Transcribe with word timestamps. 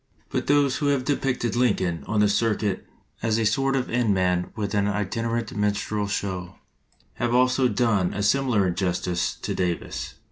But 0.31 0.47
those 0.47 0.77
who 0.77 0.87
have 0.87 1.05
depicted 1.05 1.55
Lincoln 1.55 2.03
on 2.07 2.21
the 2.21 2.27
circuit 2.27 2.87
as 3.21 3.37
a 3.37 3.45
sort 3.45 3.75
of 3.75 3.87
end 3.91 4.15
man 4.15 4.49
with 4.55 4.73
an 4.73 4.87
itinerant 4.87 5.55
minstrel 5.55 6.07
show, 6.07 6.55
have 7.17 7.35
also 7.35 7.67
done 7.67 8.11
a 8.11 8.23
similar 8.23 8.65
injustice 8.65 9.35
to 9.35 9.53
Davis. 9.53 10.15